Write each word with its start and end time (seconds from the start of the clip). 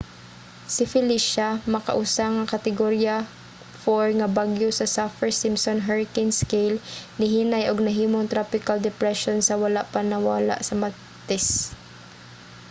si 0.73 0.83
felecia 0.93 1.49
makausa 1.73 2.25
nga 2.35 2.49
kategorya 2.53 3.15
4 3.83 4.19
nga 4.19 4.27
bagyo 4.37 4.69
sa 4.73 4.85
saffir-simpson 4.95 5.79
hurricane 5.87 6.33
scale 6.43 6.77
nihinay 7.19 7.63
ug 7.71 7.79
nahimong 7.87 8.31
tropical 8.33 8.77
depression 8.87 9.37
sa 9.41 9.59
wala 9.63 9.81
pa 9.93 9.99
mawala 10.11 10.55
sa 10.67 10.73
martes 10.81 11.47